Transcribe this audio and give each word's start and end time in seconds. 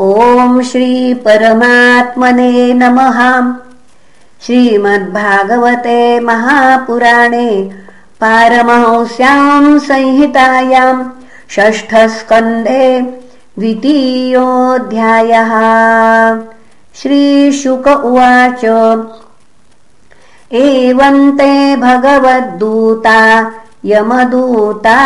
ॐ 0.00 0.60
श्रीपरमात्मने 0.62 2.50
नमः। 2.74 3.18
श्रीमद्भागवते 4.46 6.00
महापुराणे 6.20 7.50
पारमहंस्यां 8.20 9.78
संहितायां 9.78 10.96
षष्ठस्कन्धे 11.54 12.82
द्वितीयोऽध्यायः। 13.58 15.52
श्रीशुक 17.00 17.86
उवाच 17.88 18.64
एवं 20.52 21.16
ते 21.38 21.54
भगवद्दूता 21.76 23.22
यमदूताभिभाषितम् 23.84 24.96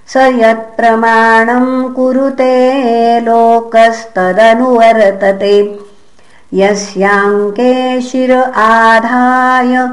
स 0.09 0.17
यत्प्रमाणम् 0.17 1.95
कुरुते 1.95 3.21
लोकस्तदनुवर्तते। 3.21 5.81
यस्याङ्के 6.55 8.03
शिर 8.03 8.45
आधाय 8.65 9.89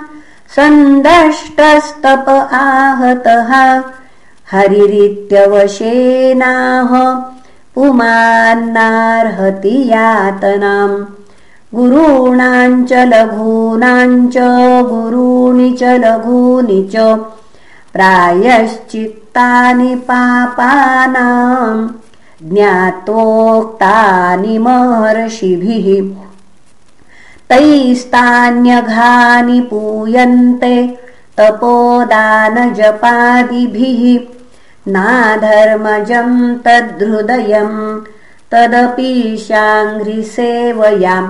सन्दष्टस्तप 0.56 2.50
आहतः। 2.54 3.52
हरिरित्यवशेनाह 4.52 6.92
पुमान्नार्हति 7.76 9.90
यातनाम्। 9.90 11.06
गुरूणाञ्च 11.76 12.94
लघूनाञ्च 12.94 14.38
गुरूणि 14.90 15.72
च 15.72 15.84
लघूनि 15.84 16.90
च 16.96 17.20
प्रायश्चित्तानि 17.94 19.96
पापानाम् 19.96 21.90
ज्ञातोक्तानि 22.54 24.58
महर्षिभिः। 24.58 26.16
तैस्तान्यघानि 27.50 29.60
पूयन्ते 29.60 30.98
तपोदानजपादिभिः 31.38 34.33
नाधर्मजम् 34.88 36.58
तद्धृदयम् 36.66 38.02
तदपि 38.52 39.12
शाङ्घ्रिसेवयाम् 39.48 41.30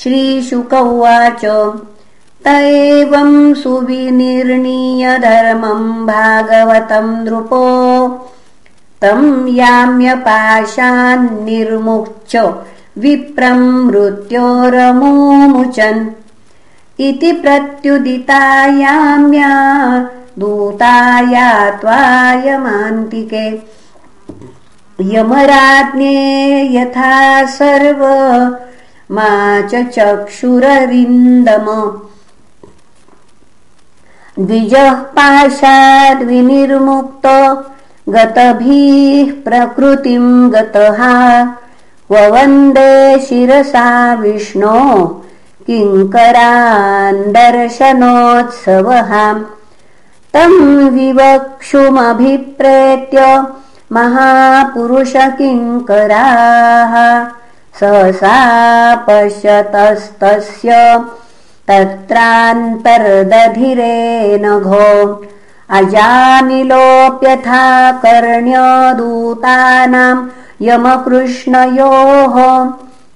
श्रीशुक 0.00 0.72
उवाच 0.74 1.42
त 2.44 2.46
एवम् 2.48 3.56
सुविनिर्णीय 3.62 5.04
धर्मम् 5.24 6.06
भागवतम् 6.10 7.20
नृपो। 7.24 7.64
तम् 9.02 9.28
याम्यपाशान्निर्मुक् 9.58 12.14
विप्रम् 12.98 13.84
मृत्योरमुमुचन् 13.86 16.00
इति 17.06 17.30
प्रत्युदितायाम्या 17.42 19.52
दूताया 20.38 21.48
त्वायमान्तिके 21.80 23.46
यमराज्ञे 25.14 26.16
यथा 26.76 27.14
सर्व 27.56 28.02
मा 29.14 29.30
च 29.60 29.72
चक्षुररिन्दम। 29.94 31.66
द्विजः 34.38 34.90
पाशाद्विनिर्मुक्त 35.16 37.26
गतभिः 38.08 39.32
प्रकृतिम् 39.46 40.50
गतः 40.50 41.00
वन्दे 42.12 43.18
शिरसा 43.26 43.88
विष्णो 44.20 44.78
किङ्करान् 45.66 47.20
दर्शनोत्सवः 47.34 49.12
तम् 50.34 50.58
विवक्षुमभिप्रेत्य 50.94 51.98
महापुरुषकिङ्कराः 53.96 54.54
सहसा 57.80 58.36
पश्यतस्तस्य 59.08 60.70
तत्रान्तर्दधिरे 61.70 63.06
नघो 64.44 64.90
अजामिलोऽप्यथा 65.78 67.64
कर्ण्यदूतानाम् 68.04 69.00
यमकृष्णयोः 70.62 72.36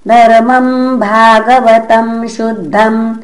धर्मम् 0.09 1.01
भागवतम् 1.01 2.29
शुद्धम् 2.29 3.15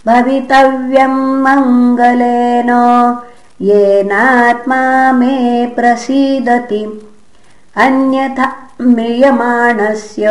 भवितव्यम् 0.07 1.41
मङ्गलेन 1.43 2.69
येनात्मा 3.61 4.81
मे 5.11 5.35
प्रसीदति। 5.75 6.83
अन्यथा 7.77 8.47
म्रियमाणस्य 8.81 10.25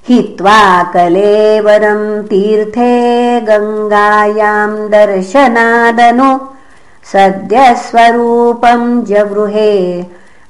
हित्वा 0.10 0.92
कलेवरम् 0.94 2.24
तीर्थे 2.24 3.42
गङ्गायाम् 3.42 4.90
दर्शनादनु 4.90 6.40
सद्यस्वरूपम् 7.14 9.06
जगृहे 9.06 10.04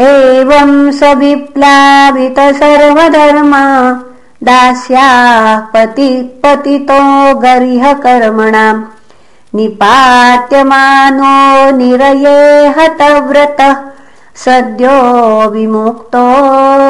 एवम् 0.00 0.92
स 0.92 1.02
विप्लावित 1.02 2.38
सर्वधर्मा 2.38 4.02
दास्याः 4.42 5.58
पतितो 5.58 7.34
गरिहकर्मणाम् 7.34 8.84
निपात्यमानो 9.54 11.76
निरये 11.76 12.68
हतव्रतः 12.68 13.76
सद्यो 14.36 15.50
विमुक्तो 15.50 16.24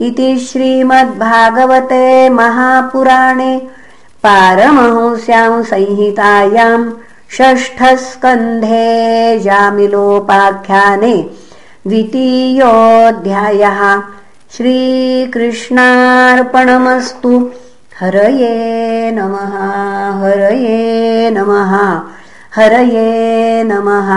इति 0.00 0.38
श्रीमद्भागवते 0.38 2.28
महापुराणे 2.28 3.68
पारमहंस्यां 4.22 5.62
संहितायाम् 5.62 6.92
षष्ठस्कन्धे 7.30 9.38
जामिलोपाख्याने 9.38 11.30
द्वितीयोऽध्यायः। 11.86 14.02
श्रीकृष्णार्पणमस्तु। 14.56 17.50
हरये 18.00 19.10
नमः 19.10 20.20
हरये 20.20 21.30
नमः 21.30 22.00
हरये 22.56 23.64
नमः 23.64 24.10